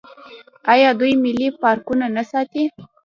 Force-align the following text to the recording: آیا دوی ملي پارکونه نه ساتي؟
آیا 0.73 0.89
دوی 0.99 1.13
ملي 1.23 1.47
پارکونه 1.61 2.05
نه 2.15 2.23
ساتي؟ 2.31 2.63